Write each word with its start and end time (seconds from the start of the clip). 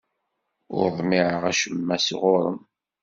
Ur 0.77 0.87
ḍmiɛeɣ 0.99 1.43
acemma 1.51 1.97
sɣur-m. 2.07 2.57